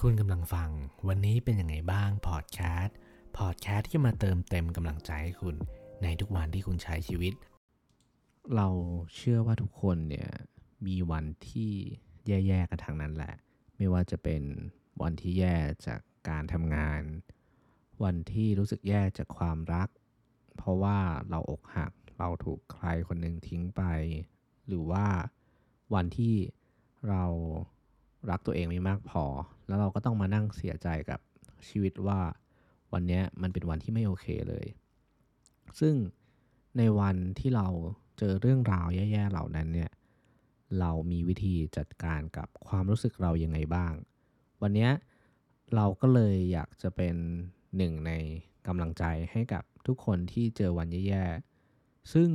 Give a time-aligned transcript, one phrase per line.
[0.00, 0.70] คุณกำลังฟัง
[1.08, 2.96] วันนี้เป็นยังไงบ้างพอดแคสต์
[3.38, 5.56] พอดแคสต์ที่มาเติมเต็มกำลังใจให้คุณ
[6.02, 7.34] ในทุกวันที่คุณใช้ชีวิต
[8.56, 8.68] เรา
[9.14, 10.30] เชื่อว่าทุกคนเนี่ย
[10.86, 11.72] มีวันที่
[12.26, 13.34] แย่ๆกันทางนั้นแหละ
[13.76, 14.42] ไม่ว่าจะเป็น
[15.02, 17.02] วันที่แย่จากการทำงาน
[18.04, 19.88] วันที่รู้สึกแย่จากความรัก
[20.56, 20.98] เพราะว่า
[21.30, 23.82] เราอกหักเราถูกใครคนหนึ่งทิ้งไป
[24.66, 25.06] หรือว่า
[25.94, 26.34] วันที่
[27.08, 27.24] เรา
[28.30, 29.24] รักตัวเองไม่มากพอ
[29.66, 31.20] แล้วเราก็ต้องมานั่งเสียใจกับ
[31.68, 32.20] ชีวิตว่า
[32.92, 34.66] วันนี้มันเป็นวันที่ไม่โอเคเลย
[35.80, 35.94] ซึ่ง
[36.78, 37.68] ในวันที่เรา
[38.18, 39.90] เจอเรื่องราวแย่ๆเหล่านั้นเนี่ย
[40.80, 43.92] เรามีวิธีจัดการกับความรู้สึกเรายังไงบ้าง
[44.62, 44.88] วันนี้
[45.74, 47.16] เราก็เลยอยากจะเป็น
[47.76, 48.12] หนึ่งใน
[48.66, 52.30] กำลังใจให้กับทุกคนที่เจอวันแย่ๆ ซึ่ง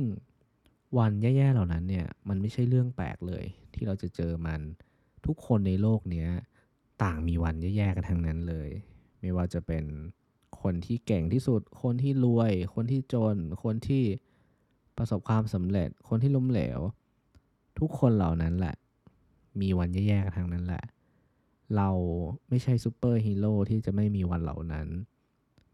[0.98, 4.60] วันแย่ๆเหล่านั้นเนี่ยมันไม่ใช่เรื่องแปลกเลยที่เราจะเจอมัน
[5.26, 6.26] ทุกคนในโลกนี้
[7.02, 8.70] ต่างมีวันแย่ๆกันทั้งนั้นเลย
[9.20, 9.84] ไม่ว่าจะเป็น
[10.62, 14.04] คนที่เก่งที่สุด คนที่รวย คนที่จน คนที่
[14.96, 16.80] ประสบความสำเร็จ คนที่ล้มเหลว
[17.78, 18.76] ทุกคนเหล่านั้นแหละ
[19.60, 20.84] มีวันแย่ๆกันทั้งนั้นแหละ
[21.76, 21.90] เรา
[22.48, 24.88] ไม่ใช่ซูเปอร์ฮีโร่ที่จะไม่มีวันเหล่านั้น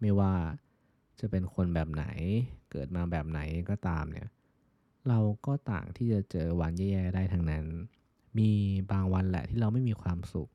[0.00, 0.34] ไม่ว่า
[1.20, 2.04] จะเป็นคนแบบไหน
[2.70, 4.28] เกิดมาแบบไหนก็ตามเนี่ย
[5.08, 7.64] เราก็ต่างที่จะเจอวันแย่ๆได้ทั้งนั้น
[8.38, 8.50] มี
[8.92, 10.50] บางวันแหละที่เราไม่มีความสุข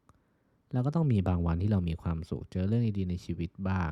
[0.71, 3.91] แล้วก็ต้องมีบางวันที่เรามีความสุข เจอเรื่องดีๆในชีวิตบ้าง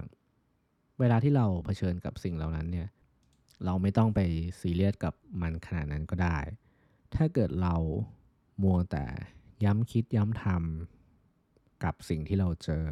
[1.00, 2.88] เวลาที่เราเผชิญกับสิ่งเหล่านั้นเนี่ย
[3.66, 4.20] เราไม่ต้องไป
[4.60, 6.38] ซีเรียสกับมันขนาดนั้นก็ได้
[7.16, 7.76] ถ้าเกิดเรา
[8.64, 9.06] มัวแต่
[9.64, 12.86] ย้ำคิดย้ำทำกับสิ่งที่เราเจอ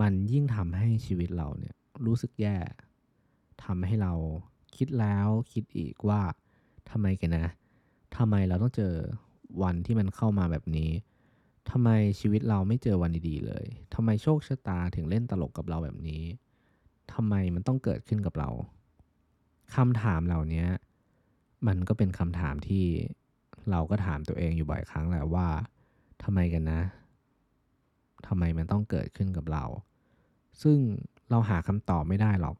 [0.00, 1.74] มันยิ่งทำให้ชีวิตเราเนี่ย
[2.06, 2.56] รู้สึกแย่
[3.64, 4.12] ทำให้เรา
[4.76, 6.20] คิดแล้วคิดอีกว่า
[6.90, 7.46] ทำไมกันนะ
[8.16, 8.94] ทำไมเราต้องเจอ
[9.62, 10.90] วันที่มันเข้ามาแบบนี้
[11.70, 16.22] ทำไมชีวิตเราไม่เจอวันดีๆเลยทำไมโชคชะตาถึงเล่นตลกกับเราแบบนี้
[17.12, 18.50] ทำไมมันต้องเกิดขึ้นกับเรา
[19.74, 20.66] คำถามเหล่านี้
[21.66, 22.84] มันก็เป็นคำถามที่
[23.70, 25.48] เราก็ถามตัวเองอยู่บ่อยครั้งแหละว่า
[26.22, 26.80] ทำไมกันนะ
[28.26, 29.64] ทำไมมันต้องเกิดขึ้นกับเรา
[30.62, 30.78] ซึ่ง
[31.30, 32.56] เราหาคำตอบไม่ได้หรอก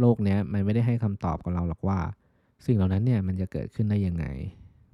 [0.00, 1.98] โลกเนี้ยมันไม่ได้ให้คำตอบกับเราหรอกว่า
[2.66, 4.24] สิ่งเหล่านั้นเนี่ยมันจะเกิดขึ้นได้ยังไง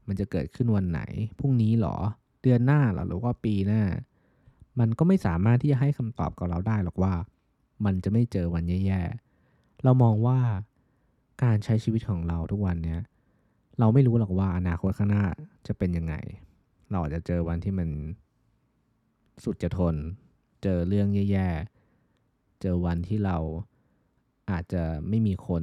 [0.09, 1.01] มันจะเกิดขึ้นวันไหน
[1.39, 1.97] พรุ่งนี้หรอ
[2.43, 3.83] เดือนหน้าหรอหรือว่าปีหน้า
[4.79, 7.15] มันก็ไม่สามารถที่จะให้คำตอบกับเราได้หรอกว่า
[7.85, 10.39] มันจะไม่เจอวันแย่ๆ เรามองว่า
[11.43, 13.01] การใช้ชีวิตของเราทุกวันเนี้ย
[13.79, 15.25] เราไม่รู้หรอกว่าอนาคตข้างหน้า
[15.67, 16.15] จะเป็นยังไง
[16.91, 17.89] เราอาจจะเจอวันที่มัน
[19.45, 19.95] สุดจะทน
[20.63, 23.37] เจอเรื่องแย่ๆ เจอวันที่เรา
[24.51, 25.63] อาจจะไม่มีคน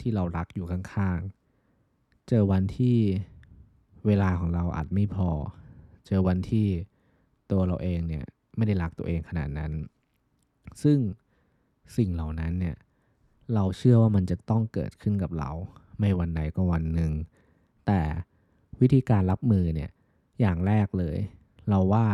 [0.00, 2.96] ที่เรารักอยู่ข้างๆ เจอวันที่
[4.06, 5.28] เวลาของเราอาจไม่พอ
[6.06, 6.68] เจอวันที่
[7.50, 8.24] ตัวเราเองเนี่ย
[8.56, 9.72] ไม่ได้รักตัวเองขนาดนั้น
[10.82, 10.98] ซึ่ง
[11.96, 12.76] สิ่งเหล่านั้นเนี่ย
[13.54, 15.50] เราเชื่อว่ามันจะต้องเกิดขึ้นกับเรา
[15.98, 17.12] ไม่วันใดก็วันหนึ่ง
[17.86, 18.00] แต่
[18.80, 19.90] วิธีการรับมือเนี่ย
[20.40, 21.18] อย่างแรกเลย
[21.68, 22.06] เราว่า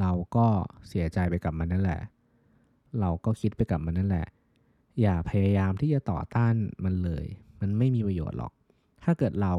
[0.00, 0.46] เราก็
[0.88, 2.00] เสียใจไปกับมันนั่นแหละ
[3.00, 4.26] เราก็คิดไปกับมันนั่นแหละ
[5.00, 7.26] อย่าพยายามที่จะต่อต้านมันเลย
[7.60, 8.52] มันไม่มีประโยชน์หรอก
[9.04, 9.54] ถ้าเกิดเรา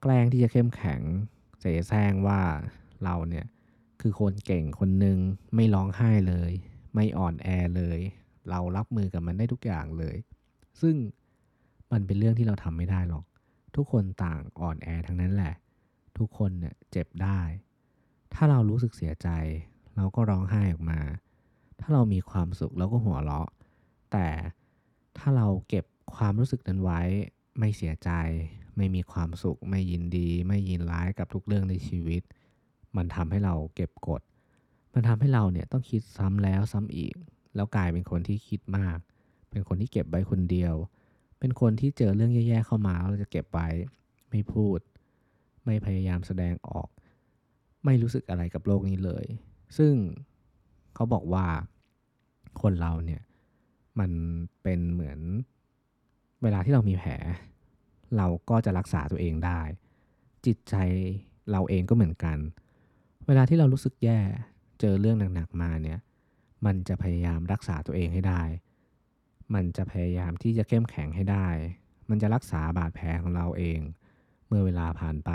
[0.00, 1.00] แกล้งที่จะเข้มแข็ง
[1.60, 2.40] เสแสร้งว่า
[3.04, 3.46] เราเนี่ย
[4.00, 5.18] คือคนเก่งคนหนึ่ง
[5.54, 6.52] ไม่ร้องไห้เลย
[6.94, 7.98] ไม่อ่อนแอเลย
[8.50, 10.16] เรารับมือกับมันได้ทุกอย่างเลย
[10.80, 10.96] ซึ่ง
[11.92, 13.24] มันเป็นเรื่องที่เราทำไม่ได้หรอก
[13.76, 15.54] ทุกคนต่างอ่อนแอทั้งนั้นแหละ
[16.18, 17.40] ทุกคนเนี่ยเจ็บได้
[18.34, 19.28] ถ้าเรารู้สึกเสียใจ
[19.96, 21.00] เราก็ร้องไห้ออกมา
[21.80, 23.48] ถ้าเรามีความสุขเราก็หัวเราะ
[24.12, 24.28] แต่
[25.18, 25.84] ถ้าเราเก็บ
[26.16, 27.00] ความรู้สึกนั้นไว้
[27.58, 28.10] ไม่เสียใจ
[28.80, 32.22] ไม่มีความสุข ไม่ยินดี ไม่ยินร้ายกับทุกเรื่องในชีวิต
[32.96, 34.22] มันทำให้เราเก็บกด
[34.94, 37.14] มันทำให้เราเนี่ยต้องคิดซ้ำแล้วซ้ำอีก
[37.54, 38.98] แล้วกลายเป็นคนที่คิดมาก
[39.50, 40.74] เป็นคนที่เก็บไว้คนเดียว
[41.38, 43.68] เป็นคนที่เจอเรื่องแย่ๆเข้ามาเราจะเก็บไว้
[44.30, 44.78] ไม่พูด
[45.64, 46.88] ไม่พยายามแสดงออก
[47.84, 49.24] ไม่รู้สึกอะไรกับโลกนี้เลย
[49.78, 49.94] ซึ่ง
[50.94, 51.46] เขาบอกว่า
[52.62, 53.22] คนเราเนี่ย
[54.00, 54.10] มัน
[54.62, 55.18] เป็นเหมือน
[56.42, 57.12] เวลาที่เรามีแผล
[58.16, 59.60] เราก็จะรักษาตัวเองได้
[60.46, 60.74] จิตใจ
[61.50, 62.38] เราเองก็เหมือนกัน
[63.26, 64.20] เวลาที่เรารู้สึกแย่
[64.80, 65.98] เจอเรื่องหนักๆมาเนี่ย
[66.66, 68.42] มันจะพยายามรักษาตัวเองให้ได้
[69.54, 71.48] มันจะพยายามที่จะเข้มแข็งให้ได้
[72.08, 73.80] มันจะรักษาบาดแผลของเราเอง
[74.46, 75.30] เมื่อเวลาผ่านไป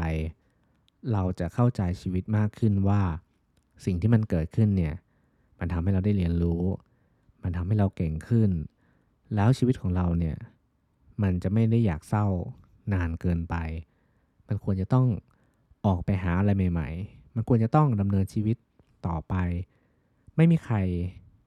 [1.12, 3.02] เราจะเข้าใจชีวิตมากขึ้นว่า
[3.86, 4.96] สิ่งที่มันเกิดขึ้นเนี่ย
[5.60, 6.64] มันทำให้เราได้เรียนรู้
[7.44, 8.52] มันทำให้เราเก่งขึ้น
[9.36, 10.38] แล้วชีวิตของเราเนี่ย
[11.24, 12.28] มันจะไม่ได้อยากเศร้า
[12.94, 13.56] นานเกินไป
[14.48, 15.08] มันควรจะต้อง
[15.86, 18.58] ออกไปหาอะไรใหม่ ๆ มันควรจะต้องดำเนินชีวิต
[19.08, 19.36] ต่อไป
[20.36, 20.78] ไม่มีใคร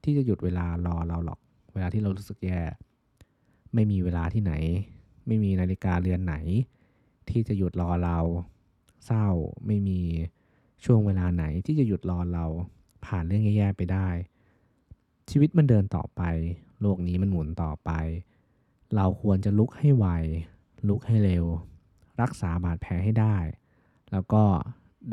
[0.03, 1.39] ที่จะหยุดเวลารอเราหรอก
[1.73, 2.61] เวลาที่เรารู้สึกแย่
[3.73, 4.53] ไม่มีเวลาที่ไหน
[5.27, 6.35] ไม่มีนาฬิกาเรือนไหน
[7.29, 8.19] ที่จะหยุดรอเรา
[9.05, 9.27] เศร้า
[9.67, 10.01] ไม่มี
[10.85, 12.45] ช่วงเวลาไหนที่จะหยุดรอเรา
[13.05, 14.09] ผ่านเรื่องแย่ๆไปได้
[15.29, 16.21] ชีวิตมันเดินต่อไป
[16.81, 17.91] โลกนี้มันหมุนต่อไป
[18.95, 20.07] เราควรจะลุกให้ไว
[20.87, 21.45] ลุกให้เร็ว
[22.21, 23.37] รักษาบาดแผลให้ได้
[24.11, 24.43] แล้วก็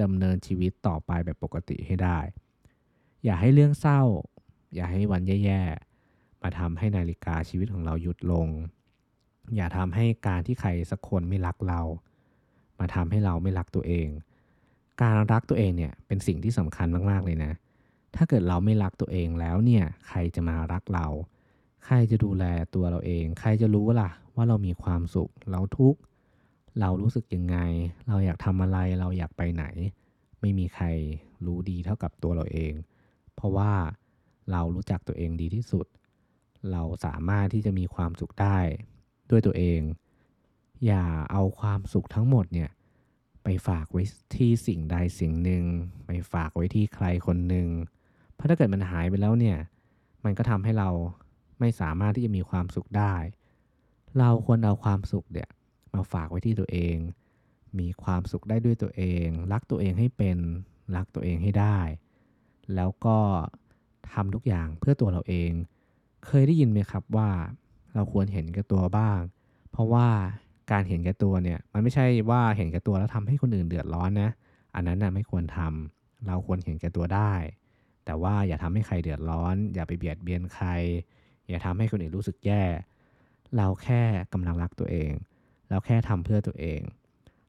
[0.02, 2.18] ดำเนินชีวิตต่อไปแบบปกติให้ได้
[3.24, 4.02] อย่าให้เรื่องเศร้า
[4.74, 8.48] อย่าให้วันแย่ๆ มาทำให้นาฬิกาชีวิตของเราหยุดลง
[9.56, 11.80] อย่าทำให้การที่ใครสักคนไม่รักเรา
[12.78, 14.08] มาทำให้เราไม่รักตัวเอง
[15.02, 17.52] การรักตัวเองเนี่ยเป็นสิ่งที่สำคัญมาก ๆ เลยนะ
[18.16, 21.06] ถ้าเกิดเราไม่รักตัวเองแล้วเนี่ย ใครจะมารักเรา
[21.84, 26.00] ใครจะดูแลตัวเราเอง ใครจะรู้ล่ะ ว่าเรามีความสุข เราทุกข์
[26.80, 27.56] เรารู้สึกยังไง
[28.08, 29.64] เราอยากทำอะไร เราอยากไปไหน
[30.40, 30.86] ไม่มีใคร
[31.46, 32.72] รู้ดีเท่ากับตัวเราเอง
[33.34, 33.72] เพราะว่า
[34.52, 35.86] เรารู้จักตัวเองดีที่สุด
[36.72, 38.58] เราสามารถที่จะมีความสุขได้
[39.30, 39.80] ด้วยตัวเอง
[40.86, 42.70] อย่าเอาความสุขทั้งหมดเนี่ย
[43.44, 44.02] ไปฝากไว้
[44.36, 45.64] ที่สิ่งใดสิ่งหนึ่ง
[46.06, 47.68] ไปฝากไว้ที่ใครคนหนึ่ง
[48.34, 49.58] เพราะถ้าเกิดมันหายไปแล้วเนี่ย
[50.24, 50.90] มันก็ทำให้เรา
[51.60, 53.14] ไม่สามารถที่จะมีความสุขได้
[54.18, 55.48] เราควรเอาความสุขเนี่ย
[55.94, 56.96] มาฝากไว้ที่ตัวเอง
[57.78, 60.38] มีความสุขได้ด้วยตัวเอง รักตัวเองให้เป็น
[60.96, 61.78] รักตัวเองให้ได้
[62.74, 63.18] แล้วก็
[64.12, 65.50] ทำทุกอย่างเพื่อตัวเราเอง
[66.26, 67.30] เคยได้ยินไหมครับว่า
[67.94, 69.18] เราควรเห็นแก่ตัวบ้าง
[69.70, 70.08] เพราะว่า
[70.72, 74.30] การเห็นแก่ตัวเนี่ยมันไม่ใช่ว่าเห็นแก่ตัวแล้วทำให้คนอื่นเดือดร้อนนะ
[74.74, 77.32] อันนั้นนะไม่ควรทำเราควรเห็นแก่ตัวได้
[78.04, 80.68] แต่ว่าอย่าทำให้ใครเดือดร้อน อย่าไปเบียดเบียนใคร
[81.48, 82.62] อย่าทำให้คนอื่นรู้สึกแย่
[83.56, 84.02] เราแค่
[84.32, 85.12] กำลังรักตัวเอง
[85.70, 86.80] เราแค่ทำเพื่อตัวเอง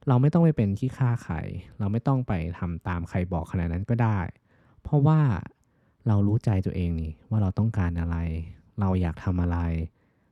[0.08, 1.36] เราไม่ต้องไปเป็นขี้ข้าใคร
[1.78, 4.18] เราไม่ต้องไปทำตามใครบอกขนาดนั้นก็ได้
[4.82, 5.20] เพราะว่า
[6.08, 8.16] เรารู้ใจตัวเองนี่ว่าเราต้องการอะไร
[8.80, 9.58] เราอยากทำอะไร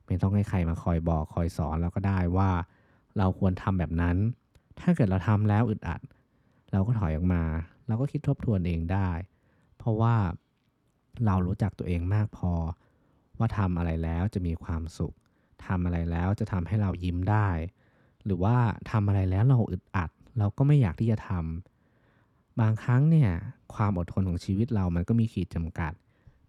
[0.07, 2.51] ไม่ต้องให้ใครมาคอยบอกคอยสอนเราก็ได้ว่า
[3.19, 4.17] เราควรทำแบบนั้น
[4.81, 6.01] ถ้าเกิดเราทำแล้วอึดอัด
[6.73, 7.43] เราก็ถอยออกมา
[7.87, 9.11] เราก็คิดทบทวนเองได้
[9.79, 10.15] เพราะว่า
[11.27, 12.53] เรารู้จักตัวเองมากพอ
[13.39, 15.15] ว่าทำอะไรแล้วจะมีความสุข
[15.67, 17.49] ทำอะไรแล้วจะทำให้เรายิ้มได้
[18.25, 18.57] หรือว่า
[18.91, 23.31] ทำอะไรแล้วเราอึดอัด เราก็ไม่อยากที่จะทำบางครั้งเนี่ย
[23.75, 25.93] ความอดทนของชีวิตเรามันก็มีขีดจำกัด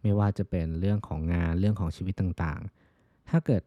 [0.02, 3.64] ไม่ว่าจะเป็นเรื่องของงานเรื่องของชีวิตต่างๆ ถ้าเกิด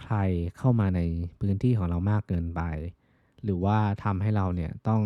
[0.00, 0.16] ใคร
[0.58, 1.00] เข้ามาใน
[1.40, 2.60] พื้นที่ของเรามากเกินไป
[3.44, 5.02] หรือว่าทำให้เราเนี่ยต้อง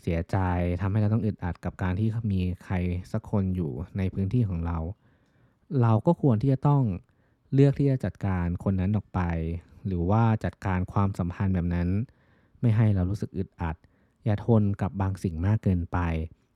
[0.00, 0.36] เสียใจ
[0.80, 2.74] ทำให้เราต้องอึดอัดกับการที่มีใคร
[3.12, 4.78] สักคนอยู่ในพื้นที่ของเรา
[5.82, 6.82] เราก็ควรที่จะต้อง
[7.52, 9.20] เลือกที่จะจัดการคนนั้นออกไป
[9.86, 11.88] หรือว่าจัดการความสัมพันธ์แบบนั้น
[12.60, 13.76] ไม่ให้เรารู้สึกอึดอัด
[14.24, 15.98] อย่าทนกับบางสิ่งมากเกินไป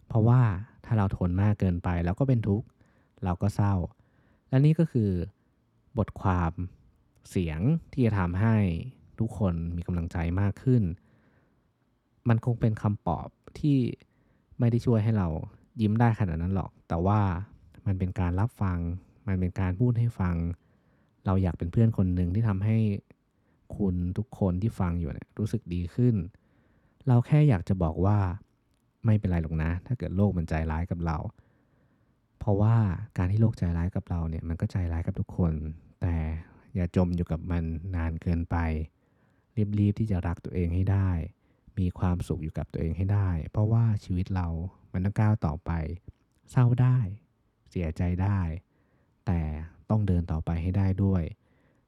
[0.08, 0.40] เพราะว่า
[0.84, 2.66] ถ้าเราทนมากเกินไปเราก็เป็นทุกข์
[3.24, 3.74] เราก็เศร้า
[4.48, 5.10] และนี่ก็คือ
[5.98, 6.52] บทความ
[7.30, 7.60] เสียง
[7.92, 8.56] ที่จะทำให้
[9.18, 10.82] ทุกคนมีกำลังใจมากขึ้น
[12.28, 13.28] มันคงเป็นคำปอบ
[13.58, 13.78] ที่
[14.58, 15.28] ไม่ได้ช่วยให้เรา
[15.80, 17.20] ยิ้มได้ขนาดนั้นหรอก แต่ว่า
[17.86, 18.78] มันเป็นการรับฟัง
[19.26, 20.36] มันเป็นการพูดให้ฟัง
[21.26, 22.76] เราอยากเป็นเพื่อนคนหนึ่งที่ทำให้
[23.76, 26.14] คุณทุกคนที่ฟังอยู่เนี่ยรู้สึกดีขึ้น
[27.08, 28.18] เราแค่อยากจะบอกว่า
[29.04, 31.18] ไม่เป็นไรหรอกนะ ถ้าเกิดโลกมันใจร้ายกับเรา
[32.38, 32.76] เพราะว่า
[33.18, 35.52] การที่โลกใจร้ายกับเราเนี่ยมันก็ใจร้ายกับทุกคน
[36.00, 36.14] แต่
[36.74, 37.64] อย่าจมอยู่กับมัน
[37.96, 38.56] นานเกินไป
[39.78, 41.10] รีบๆที่จะรักตัวเองให้ได้
[41.78, 44.48] มีความสุขอยู่กับตัวเองให้ได้ เพราะว่าชีวิตเรา
[44.92, 45.70] มันต้องก้าวต่อไป
[46.50, 46.98] เศร้าได้
[47.70, 48.40] เสียใจได้
[49.26, 49.40] แต่
[49.90, 51.22] ต้องเดินต่อไปให้ได้ด้วย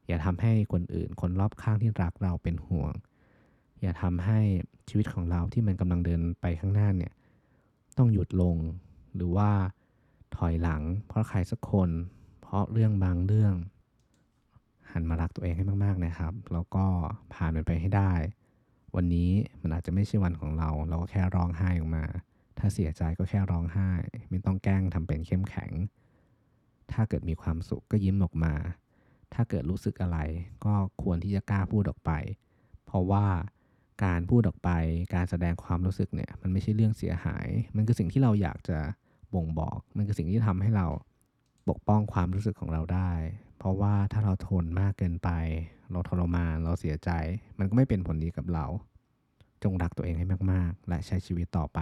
[0.06, 2.92] อย่าทำให้คนอื่นคนรอบข้างที่รักเราเป็นห่วง
[3.80, 4.40] อย่าทำให้
[4.88, 7.12] ชีวิตของเราที่มันกำลังเดินไปข้างหน้าเนี่ย
[7.98, 8.56] ต้องหยุดลง
[9.14, 9.50] หรือว่า
[10.36, 11.90] ถอยหลัง เพราะใครสักคน
[12.40, 13.54] เพราะเรื่องบางเรื่อง
[14.92, 16.84] หันมารักตัวเองให้มากๆนะครับ แล้วก็
[17.34, 18.12] ผ่านมันไปให้ได้
[18.96, 19.30] วันนี้
[19.60, 22.04] มันอาจจะไม่ใช่วันของเรา เราก็แค่ร้องไห้ออกมา
[22.58, 23.90] ถ้าเสียใจก็แค่ร้องไห้
[24.30, 25.72] ไม่ต้องแกล้งทำเป็นเข้มแข็ง
[26.92, 28.54] ถ้าเกิดมีความสุขก็ยิ้มออกมา
[29.34, 30.18] ถ้าเกิดรู้สึกอะไร
[30.64, 32.12] ก็ควรที่จะกล้าพูดออกไป
[32.86, 33.26] เพราะว่า
[34.04, 34.70] การพูดออกไป
[35.14, 38.78] การแสดงความรู้สึกเนี่ย มันไม่ใช่เรื่องเสียหาย มันคือสิ่งที่เราอยากจะ
[39.34, 40.86] บ่งบอก มันคือสิ่งที่ทำให้เรา
[41.68, 43.12] ปกป้องความรู้สึกของเราได้
[43.58, 45.30] เพราะว่าถ้าเราทนมากเกินไป
[45.92, 47.10] เราทรมาน เราเสียใจ
[47.58, 48.66] มันก็ไม่เป็นผลดีกับเรา
[49.62, 51.80] จงรักตัวเองให้มาก ๆ และใช้ชีวิตต่อไป